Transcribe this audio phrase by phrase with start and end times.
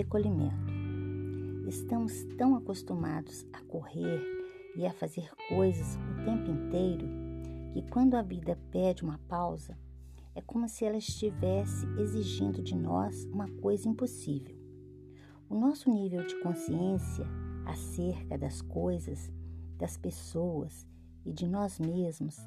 [0.00, 0.72] recolhimento.
[1.68, 4.22] Estamos tão acostumados a correr
[4.74, 7.06] e a fazer coisas o tempo inteiro
[7.74, 9.76] que quando a vida pede uma pausa,
[10.34, 14.56] é como se ela estivesse exigindo de nós uma coisa impossível.
[15.50, 17.26] O nosso nível de consciência
[17.66, 19.30] acerca das coisas,
[19.76, 20.86] das pessoas
[21.26, 22.38] e de nós mesmos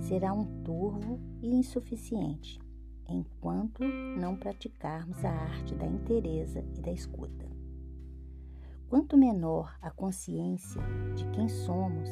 [0.00, 2.60] será um turvo e insuficiente
[3.10, 7.48] enquanto não praticarmos a arte da inteireza e da escuta.
[8.88, 10.80] Quanto menor a consciência
[11.14, 12.08] de quem somos,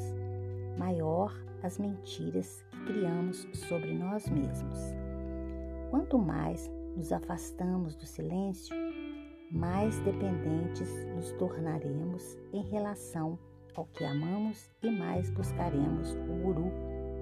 [0.77, 4.79] maior as mentiras que criamos sobre nós mesmos.
[5.91, 8.77] Quanto mais nos afastamos do silêncio,
[9.51, 13.39] mais dependentes nos tornaremos em relação
[13.75, 16.71] ao que amamos e mais buscaremos o guru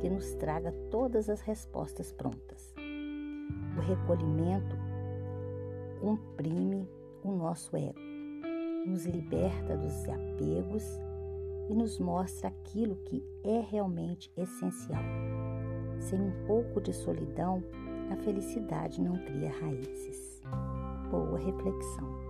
[0.01, 2.86] que nos traga todas as respostas prontas.
[3.77, 4.77] O recolhimento
[6.01, 6.89] comprime
[7.23, 7.99] o nosso ego,
[8.87, 10.85] nos liberta dos apegos
[11.69, 15.03] e nos mostra aquilo que é realmente essencial.
[15.99, 17.63] Sem um pouco de solidão,
[18.11, 20.41] a felicidade não cria raízes.
[21.11, 22.26] Boa reflexão.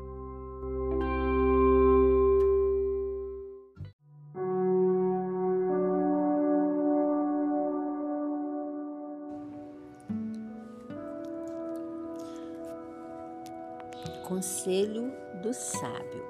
[15.46, 16.26] Do sábio.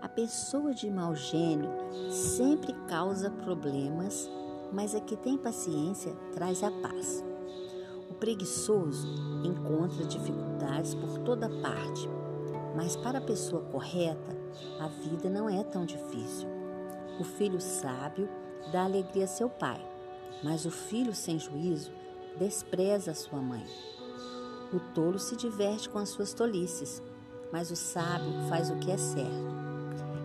[0.00, 1.68] A pessoa de mau gênio
[2.10, 4.30] sempre causa problemas,
[4.72, 7.22] mas a que tem paciência traz a paz.
[8.08, 9.06] O preguiçoso
[9.44, 12.08] encontra dificuldades por toda parte,
[12.74, 14.34] mas para a pessoa correta,
[14.80, 16.48] a vida não é tão difícil.
[17.20, 18.26] O filho sábio
[18.72, 19.86] dá alegria a seu pai,
[20.42, 21.92] mas o filho sem juízo
[22.38, 23.66] despreza a sua mãe.
[24.72, 27.02] O tolo se diverte com as suas tolices,
[27.52, 29.52] mas o sábio faz o que é certo.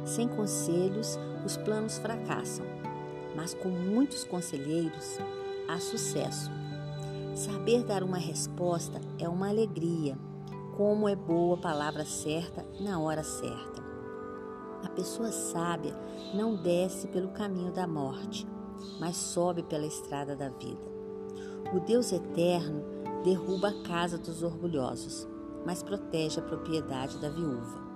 [0.06, 2.66] Sem conselhos, os planos fracassam,
[3.36, 5.20] mas com muitos conselheiros
[5.68, 6.50] há sucesso.
[7.36, 10.18] Saber dar uma resposta é uma alegria,
[10.78, 13.86] como é boa a palavra certa na hora certa.
[14.84, 15.94] A pessoa sábia
[16.34, 18.48] não desce pelo caminho da morte,
[19.00, 20.98] mas sobe pela estrada da vida.
[21.76, 22.84] O Deus eterno
[23.24, 25.28] derruba a casa dos orgulhosos,
[25.66, 27.88] mas protege a propriedade da viúva.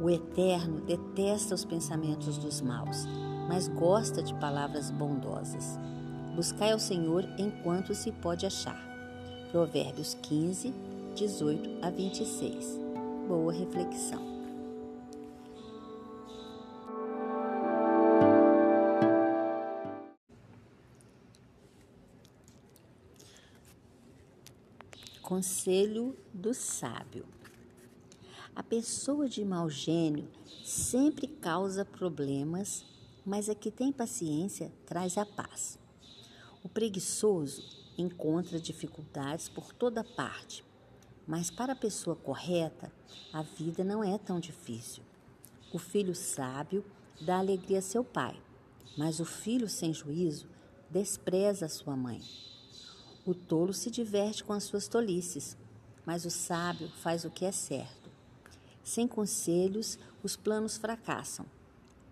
[0.00, 3.06] O Eterno detesta os pensamentos dos maus,
[3.48, 5.78] mas gosta de palavras bondosas.
[6.34, 8.80] Buscai ao Senhor enquanto se pode achar.
[9.50, 10.74] Provérbios 15,
[11.14, 12.80] 18 a 26.
[13.28, 14.31] Boa reflexão.
[25.32, 27.24] Conselho do sábio.
[28.54, 30.28] A pessoa de mau gênio
[30.62, 32.84] sempre causa problemas,
[33.24, 35.78] mas a que tem paciência traz a paz.
[36.62, 37.64] O preguiçoso
[37.96, 40.62] encontra dificuldades por toda parte,
[41.26, 42.92] mas para a pessoa correta,
[43.32, 45.02] a vida não é tão difícil.
[45.72, 46.84] O filho sábio
[47.22, 48.38] dá alegria a seu pai,
[48.98, 50.46] mas o filho sem juízo
[50.90, 52.20] despreza sua mãe.
[53.24, 55.56] O tolo se diverte com as suas tolices,
[56.04, 58.10] mas o sábio faz o que é certo.
[58.82, 61.46] Sem conselhos, os planos fracassam,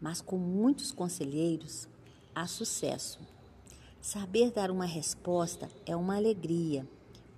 [0.00, 1.88] mas com muitos conselheiros
[2.32, 3.18] há sucesso.
[4.00, 6.88] Saber dar uma resposta é uma alegria,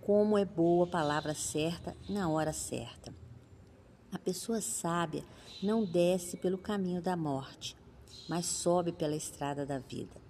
[0.02, 3.14] como é boa a palavra certa na hora certa.
[4.12, 5.24] A pessoa sábia
[5.62, 7.74] não desce pelo caminho da morte,
[8.28, 10.20] mas sobe pela estrada da vida.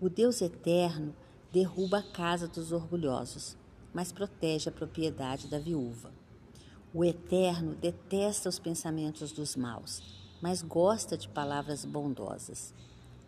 [0.00, 1.14] O Deus eterno
[1.52, 3.56] derruba a casa dos orgulhosos,
[3.92, 6.10] mas protege a propriedade da viúva.
[6.94, 10.02] O Eterno detesta os pensamentos dos maus,
[10.40, 12.74] mas gosta de palavras bondosas.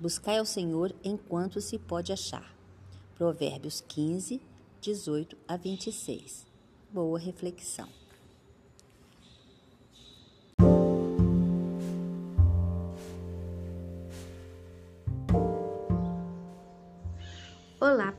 [0.01, 2.55] Buscai ao Senhor enquanto se pode achar.
[3.15, 4.41] Provérbios 15,
[4.81, 6.47] 18 a 26.
[6.91, 8.04] Boa reflexão.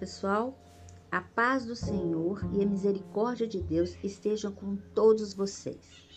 [0.06, 0.56] Pessoal.
[1.12, 6.08] A paz do Senhor e a misericórdia de Deus estejam com todos vocês.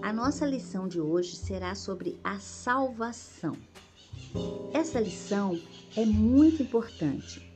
[0.00, 3.56] A nossa lição de hoje será sobre a salvação.
[4.72, 5.60] Essa lição
[5.96, 7.52] é muito importante.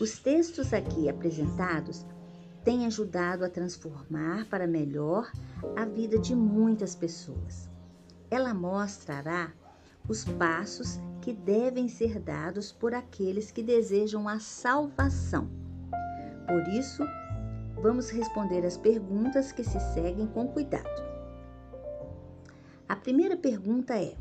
[0.00, 2.04] Os textos aqui apresentados
[2.64, 5.30] têm ajudado a transformar para melhor
[5.76, 7.70] a vida de muitas pessoas.
[8.28, 9.52] Ela mostrará
[10.08, 15.48] os passos que devem ser dados por aqueles que desejam a salvação.
[16.46, 17.04] Por isso,
[17.82, 21.06] vamos responder as perguntas que se seguem com cuidado.
[22.96, 24.16] primeira pergunta é: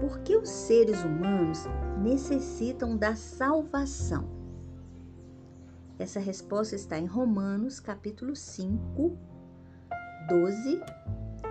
[0.00, 1.64] por que os seres humanos
[2.02, 4.28] necessitam da salvação?
[5.98, 9.18] Essa resposta está em Romanos, capítulo 5,
[10.28, 10.80] 12,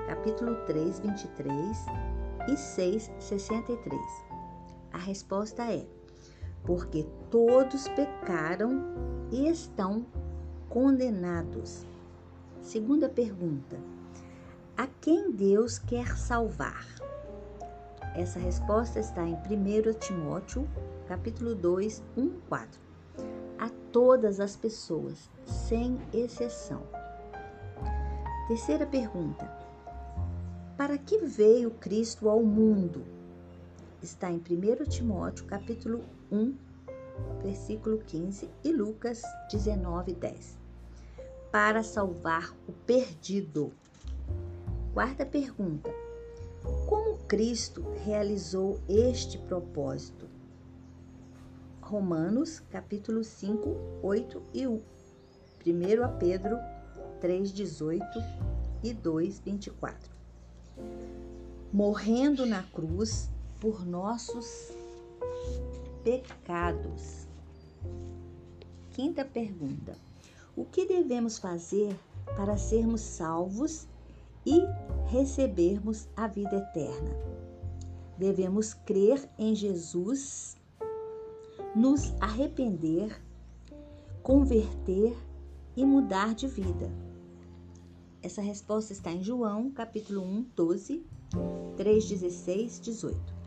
[0.08, 2.09] capítulo 3, 23
[2.54, 4.02] e 6, 63.
[4.92, 5.86] A resposta é:
[6.64, 8.84] porque todos pecaram
[9.32, 10.06] e estão
[10.68, 11.86] condenados.
[12.62, 13.78] Segunda pergunta:
[14.78, 16.86] a quem Deus quer salvar?
[18.16, 20.68] Essa resposta está em 1 Timóteo,
[21.08, 22.82] capítulo 2, 1, 4.
[23.60, 26.82] A todas as pessoas, sem exceção.
[28.48, 29.69] Terceira pergunta:
[30.80, 33.04] Para que veio Cristo ao mundo?
[34.02, 36.56] Está em 1 Timóteo, capítulo 1,
[37.44, 39.22] versículo 15 e Lucas
[39.52, 40.58] 19, 10.
[41.52, 43.74] Para salvar o perdido.
[44.94, 45.94] Quarta pergunta:
[46.88, 50.30] Como Cristo realizou este propósito?
[51.82, 54.82] Romanos, capítulo 5, 8 e 1.
[55.68, 56.58] 1 a Pedro
[57.20, 58.06] 3, 18
[58.82, 60.19] e 2, 24.
[61.72, 63.30] Morrendo na cruz
[63.60, 64.72] por nossos
[66.04, 67.28] pecados.
[68.92, 69.96] Quinta pergunta:
[70.56, 71.96] O que devemos fazer
[72.36, 73.88] para sermos salvos
[74.46, 74.62] e
[75.08, 77.12] recebermos a vida eterna?
[78.18, 80.58] Devemos crer em Jesus,
[81.76, 83.22] nos arrepender,
[84.24, 85.16] converter
[85.76, 86.92] e mudar de vida.
[88.22, 91.06] Essa resposta está em João, capítulo 1, 12,
[91.78, 93.40] 3, 16, 18.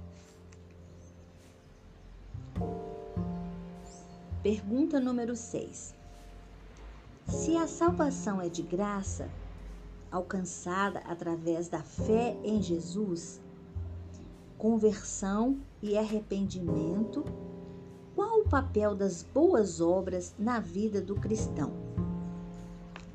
[4.43, 5.95] Pergunta número 6.
[7.29, 9.31] Se a salvação é de graça,
[10.11, 13.41] alcançada através da fé em Jesus,
[14.59, 17.25] conversão e arrependimento,
[18.15, 21.73] qual o papel das boas obras na vida do cristão?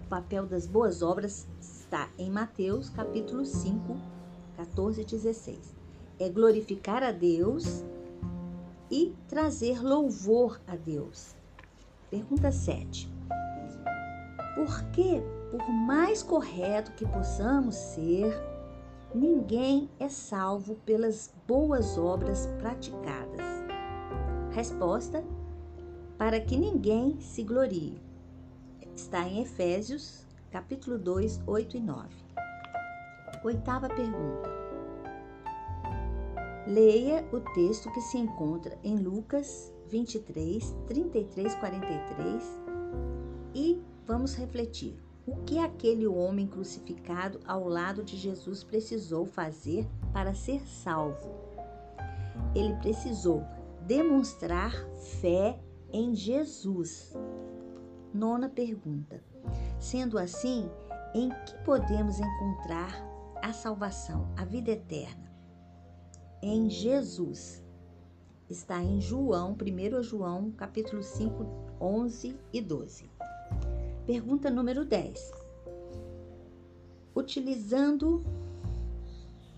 [0.05, 4.16] O papel das boas obras está em Mateus, capítulo 5,
[4.77, 5.75] 14 e 16.
[6.19, 7.83] É glorificar a Deus
[8.91, 11.35] e trazer louvor a Deus.
[12.11, 13.11] Pergunta 7.
[14.55, 18.31] Por que, por mais correto que possamos ser,
[19.13, 23.41] ninguém é salvo pelas boas obras praticadas?
[24.51, 25.23] Resposta:
[26.19, 27.99] para que ninguém se glorie.
[28.95, 32.09] Está em Efésios, capítulo 2, 8 e 9.
[33.43, 34.66] Oitava pergunta.
[36.67, 42.43] Leia o texto que se encontra em Lucas 23, 33, 43
[43.55, 45.01] e vamos refletir.
[45.25, 51.31] O que aquele homem crucificado ao lado de Jesus precisou fazer para ser salvo?
[52.53, 53.45] Ele precisou
[53.83, 54.73] demonstrar
[55.21, 55.57] fé
[55.89, 57.13] em Jesus.
[58.13, 59.23] Nona pergunta.
[59.79, 60.69] Sendo assim,
[61.15, 62.91] em que podemos encontrar
[63.41, 65.36] a salvação, a vida eterna?
[66.41, 67.63] Em Jesus.
[68.49, 71.45] Está em João, 1 João, capítulo 5,
[71.81, 73.09] 11 e 12.
[74.05, 75.33] Pergunta número 10.
[77.15, 78.23] Utilizando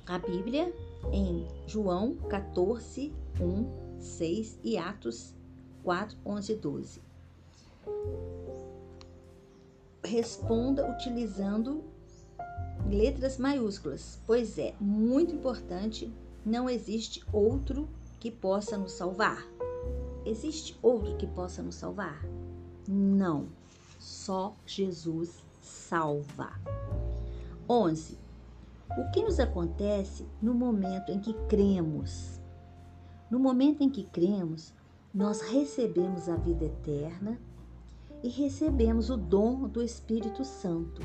[0.07, 0.73] a Bíblia
[1.11, 5.35] em João 14, 1, 6 e Atos
[5.83, 7.01] 4, 11 e 12.
[10.03, 11.83] Responda utilizando
[12.87, 16.11] letras maiúsculas, pois é muito importante
[16.45, 17.87] não existe outro
[18.19, 19.45] que possa nos salvar.
[20.25, 22.23] Existe outro que possa nos salvar?
[22.87, 23.47] Não.
[23.99, 26.51] Só Jesus salva.
[27.67, 28.17] 11.
[28.97, 32.39] O que nos acontece no momento em que cremos?
[33.29, 34.73] No momento em que cremos,
[35.13, 37.39] nós recebemos a vida eterna
[38.23, 41.01] e recebemos o dom do Espírito Santo,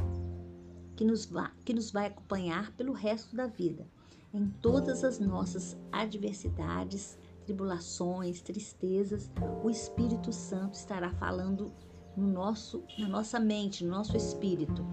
[0.97, 3.87] que nos, vai, que nos vai acompanhar pelo resto da vida
[4.35, 9.31] em todas as nossas adversidades, tribulações, tristezas,
[9.63, 11.71] o Espírito Santo estará falando
[12.17, 14.85] no nosso, na nossa mente, no nosso espírito.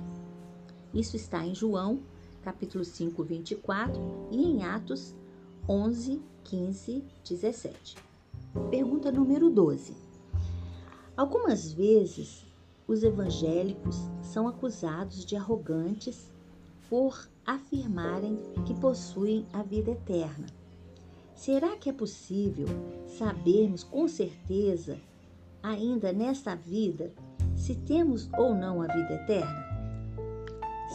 [0.94, 2.04] Isso está em João,
[2.44, 5.16] capítulo 5, 24 e em Atos
[5.68, 7.96] 11, 15, 17.
[8.70, 9.96] Pergunta número 12.
[11.18, 12.46] Algumas vezes
[12.88, 16.31] os evangélicos são acusados de arrogantes
[16.92, 20.48] por afirmarem que possuem a vida eterna.
[21.34, 22.68] Será que é possível
[23.08, 25.00] sabermos com certeza,
[25.64, 27.14] ainda nesta vida,
[27.56, 29.66] se temos ou não a vida eterna?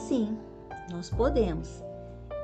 [0.07, 0.37] Sim,
[0.91, 1.83] nós podemos.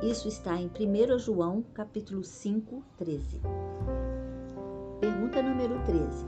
[0.03, 3.43] Isso está em 1 João, capítulo 5, 13.
[4.99, 6.25] Pergunta número 13.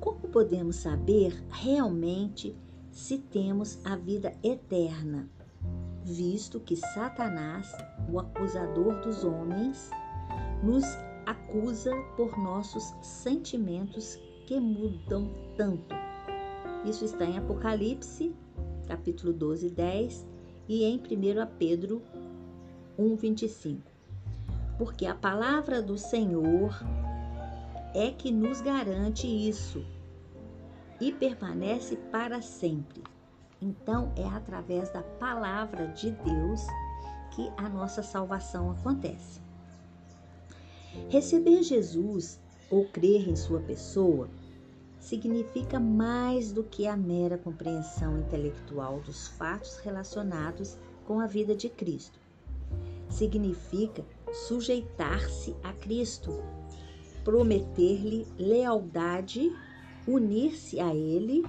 [0.00, 2.56] Como podemos saber realmente
[2.90, 5.28] se temos a vida eterna,
[6.04, 7.72] visto que Satanás,
[8.12, 9.90] o acusador dos homens,
[10.62, 10.84] nos
[11.24, 15.94] acusa por nossos sentimentos que mudam tanto?
[16.84, 18.34] Isso está em Apocalipse,
[18.86, 20.26] capítulo 12, 10
[20.68, 21.00] e em 1
[21.58, 22.02] Pedro
[22.98, 23.82] 1, 25.
[24.76, 26.78] Porque a palavra do Senhor
[27.94, 29.84] é que nos garante isso
[31.00, 33.13] e permanece para sempre.
[33.64, 36.66] Então, é através da palavra de Deus
[37.30, 39.40] que a nossa salvação acontece.
[41.08, 42.38] Receber Jesus
[42.70, 44.28] ou crer em sua pessoa
[45.00, 51.70] significa mais do que a mera compreensão intelectual dos fatos relacionados com a vida de
[51.70, 52.20] Cristo.
[53.08, 54.04] Significa
[54.46, 56.42] sujeitar-se a Cristo,
[57.24, 59.50] prometer-lhe lealdade,
[60.06, 61.42] unir-se a Ele,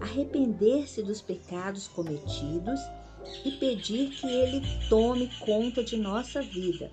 [0.00, 2.80] arrepender-se dos pecados cometidos
[3.44, 6.90] e pedir que Ele tome conta de nossa vida.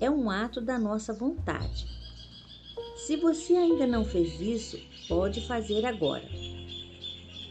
[0.00, 1.86] É um ato da nossa vontade.
[3.06, 6.28] Se você ainda não fez isso, pode fazer agora.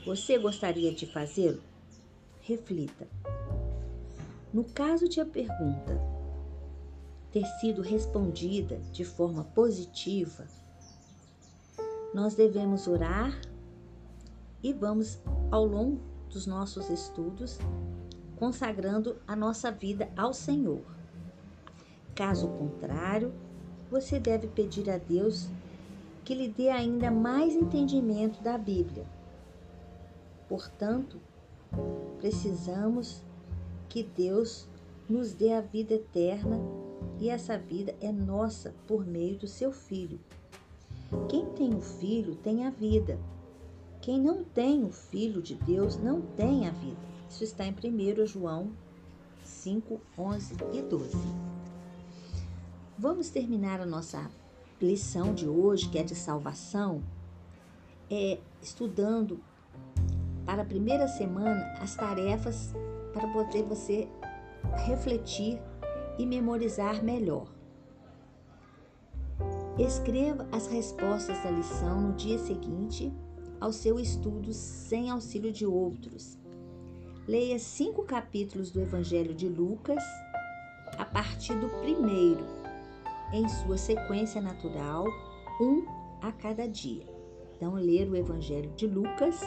[0.05, 1.61] Você gostaria de fazê-lo?
[2.41, 3.07] Reflita.
[4.53, 6.01] No caso de a pergunta
[7.31, 10.47] ter sido respondida de forma positiva,
[12.13, 13.39] nós devemos orar
[14.61, 17.57] e vamos, ao longo dos nossos estudos,
[18.35, 20.81] consagrando a nossa vida ao Senhor.
[22.15, 23.33] Caso contrário,
[23.89, 25.49] você deve pedir a Deus
[26.23, 29.05] que lhe dê ainda mais entendimento da Bíblia.
[30.47, 31.19] Portanto,
[32.19, 33.23] precisamos
[33.87, 34.67] que Deus
[35.09, 36.59] nos dê a vida eterna
[37.19, 40.19] e essa vida é nossa por meio do seu Filho.
[41.27, 43.19] Quem tem o Filho tem a vida.
[44.01, 46.97] Quem não tem o Filho de Deus não tem a vida.
[47.29, 48.71] Isso está em 1 João
[49.43, 51.17] 5, 11 e 12.
[52.97, 54.29] Vamos terminar a nossa
[54.81, 57.03] lição de hoje, que é de salvação,
[58.09, 59.41] é estudando
[60.45, 62.73] para a primeira semana as tarefas
[63.13, 64.07] para poder você
[64.85, 65.61] refletir
[66.17, 67.47] e memorizar melhor.
[69.77, 73.13] Escreva as respostas da lição no dia seguinte
[73.59, 76.37] ao seu estudo sem auxílio de outros.
[77.27, 80.03] Leia cinco capítulos do Evangelho de Lucas
[80.97, 82.43] a partir do primeiro
[83.31, 85.05] em sua sequência natural,
[85.61, 85.85] um
[86.21, 87.05] a cada dia.
[87.55, 89.39] Então, ler o Evangelho de Lucas,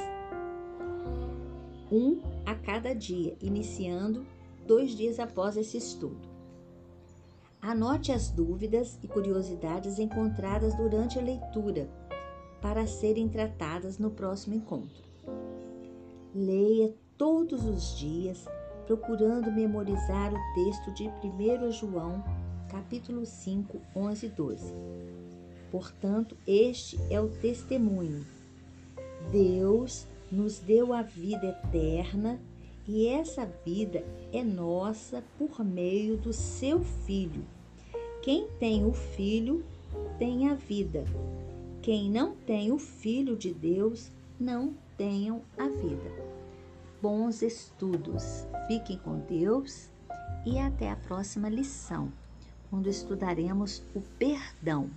[1.90, 4.24] um a cada dia, iniciando
[4.66, 6.30] dois dias após esse estudo.
[7.60, 11.88] Anote as dúvidas e curiosidades encontradas durante a leitura
[12.62, 15.02] para serem tratadas no próximo encontro.
[16.34, 18.46] Leia todos os dias,
[18.86, 22.24] procurando memorizar o texto de 1 João
[22.70, 24.74] capítulo 5, 11 e 12.
[25.70, 28.24] Portanto, este é o testemunho.
[29.30, 32.40] Deus nos deu a vida eterna
[32.88, 34.02] e essa vida
[34.32, 37.44] é nossa por meio do seu Filho.
[38.22, 39.64] Quem tem o Filho
[40.18, 41.04] tem a vida.
[41.82, 46.12] Quem não tem o Filho de Deus não tenham a vida.
[47.02, 48.46] Bons estudos.
[48.68, 49.90] Fiquem com Deus
[50.46, 52.12] e até a próxima lição
[52.70, 54.88] quando estudaremos o perdão.